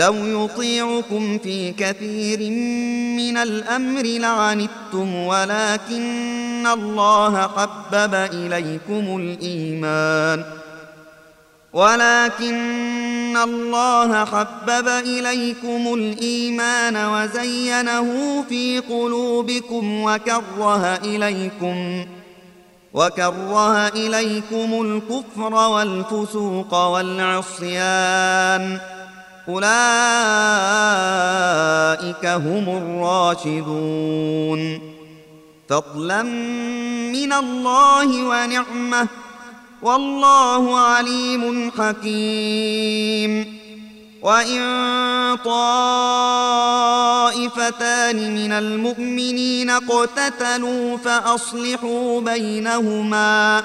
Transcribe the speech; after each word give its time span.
لو 0.00 0.14
يطيعكم 0.14 1.38
في 1.38 1.72
كثير 1.72 2.50
من 3.16 3.36
الأمر 3.36 4.02
لعنتم 4.02 5.14
ولكن 5.14 6.66
الله 6.66 7.48
حبب 7.48 8.14
إليكم 8.14 9.20
الإيمان. 9.20 10.44
ولكن 11.72 13.36
الله 13.36 14.24
حبب 14.24 14.88
إليكم 14.88 15.94
الإيمان 15.94 16.96
وزينه 16.96 18.42
في 18.48 18.78
قلوبكم 18.78 20.02
وكره 20.02 20.94
إليكم 21.04 22.06
وكره 22.94 23.88
إليكم 23.88 24.82
الكفر 24.82 25.54
والفسوق 25.54 26.74
والعصيان. 26.74 28.80
أولئك 29.54 32.26
هم 32.26 32.68
الراشدون. 32.68 34.80
فضلا 35.68 36.22
من 37.12 37.32
الله 37.32 38.28
ونعمة. 38.28 39.06
والله 39.82 40.78
عليم 40.78 41.72
حكيم. 41.78 43.60
وإن 44.22 44.60
طائفتان 45.44 45.54
من 48.34 48.52
المؤمنين 48.52 49.70
اقتتلوا 49.70 50.96
فأصلحوا 50.96 52.20
بينهما. 52.20 53.64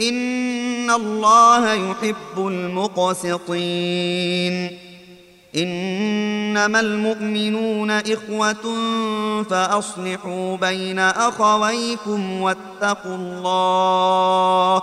إن 0.00 0.90
الله 0.90 1.72
يحب 1.72 2.36
المقسطين. 2.38 3.90
إنما 5.56 6.80
المؤمنون 6.80 7.90
إخوة 7.90 8.74
فأصلحوا 9.50 10.56
بين 10.56 10.98
أخويكم 10.98 12.42
واتقوا 12.42 13.14
الله 13.14 14.82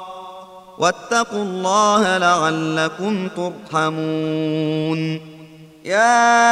واتقوا 0.77 1.43
الله 1.43 2.17
لعلكم 2.17 3.27
ترحمون. 3.27 5.21
يا 5.85 6.51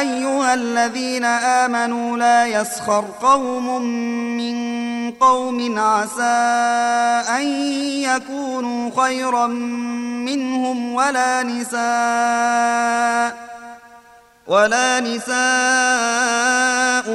أيها 0.00 0.54
الذين 0.54 1.24
آمنوا 1.24 2.18
لا 2.18 2.46
يسخر 2.46 3.04
قوم 3.22 3.82
من 4.36 4.75
قوم 5.10 5.78
عسى 5.78 6.22
أن 7.38 7.46
يكونوا 8.02 8.90
خيرا 9.02 9.46
منهم 10.26 10.94
ولا 10.94 11.42
نساء 11.42 13.46
ولا 14.46 15.00
نساء 15.00 15.36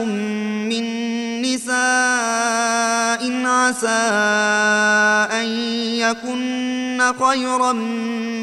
من 0.05 1.01
نساء 1.41 3.21
عسى 3.45 4.01
أن 5.39 5.45
يكن 5.99 7.01
خيرا 7.19 7.73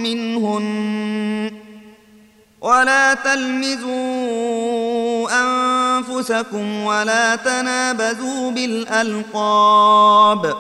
منهن 0.04 1.52
ولا 2.60 3.14
تلمزوا 3.14 4.67
أنفسكم 5.98 6.84
ولا 6.84 7.36
تنابزوا 7.36 8.50
بالألقاب. 8.50 10.54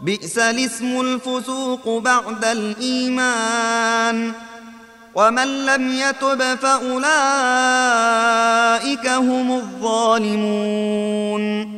بئس 0.00 0.38
الاسم 0.38 1.00
الفسوق 1.00 1.98
بعد 1.98 2.44
الإيمان. 2.44 4.32
ومن 5.14 5.66
لم 5.66 5.92
يتب 5.92 6.54
فأولئك 6.54 7.06
هم 9.06 9.52
الظالمون. 9.52 11.77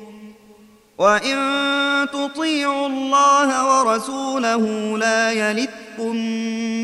وان 0.97 2.07
تطيعوا 2.13 2.87
الله 2.87 3.49
ورسوله 3.69 4.97
لا 4.97 5.31
يلدكم 5.31 6.15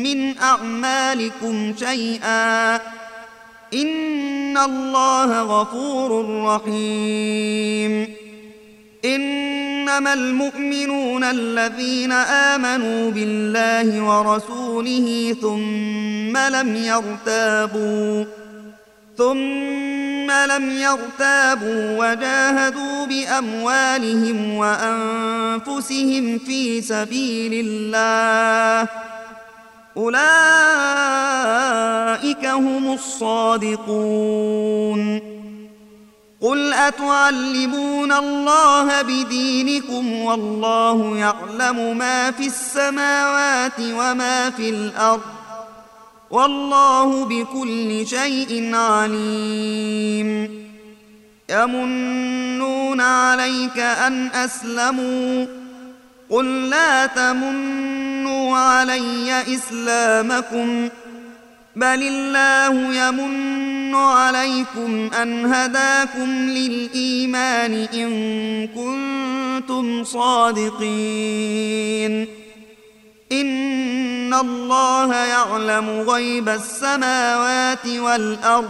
من 0.02 0.38
اعمالكم 0.38 1.74
شيئا 1.78 2.74
ان 3.74 4.58
الله 4.58 5.42
غفور 5.42 6.44
رحيم. 6.44 8.14
انما 9.04 10.12
المؤمنون 10.12 11.24
الذين 11.24 12.12
امنوا 12.12 13.10
بالله 13.10 14.02
ورسوله 14.02 15.36
ثم 15.42 16.36
لم 16.36 16.76
يرتابوا 16.76 18.24
ثم 19.18 20.30
لم 20.30 20.70
يرتابوا 20.70 21.98
وجاهدوا 21.98 23.06
بأموالهم 23.06 24.54
وأنفسهم 24.54 26.38
في 26.38 26.80
سبيل 26.80 27.66
الله. 27.66 28.88
أولئك 29.96 30.18
هم 32.46 32.92
الصادقون. 32.92 33.78
قل 36.40 36.72
أتعلمون 36.72 38.12
الله 38.12 39.02
بدينكم 39.02 40.12
والله 40.12 41.18
يعلم 41.18 41.98
ما 41.98 42.30
في 42.30 42.46
السماوات 42.46 43.80
وما 43.80 44.50
في 44.50 44.70
الأرض. 44.70 45.37
والله 46.30 47.24
بكل 47.24 48.06
شيء 48.06 48.74
عليم. 48.74 50.50
يمنون 51.50 53.00
عليك 53.00 53.78
أن 53.78 54.26
أسلموا. 54.26 55.46
قل 56.30 56.70
لا 56.70 57.06
تمنوا 57.06 58.56
علي 58.56 59.42
إسلامكم. 59.54 60.88
بل 61.76 62.02
الله 62.02 63.08
يمن 63.08 63.94
عليكم 63.94 65.10
أن 65.22 65.46
هداكم 65.54 66.30
للإيمان 66.30 67.86
إن 67.94 68.10
كنتم 68.66 70.04
صادقين. 70.04 71.87
الله 74.40 75.14
يعلم 75.14 76.04
غيب 76.10 76.48
السماوات 76.48 77.86
والأرض 77.86 78.68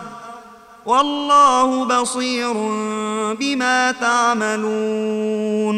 والله 0.87 1.85
بصير 1.85 2.53
بما 3.35 3.93
تعملون 3.93 5.69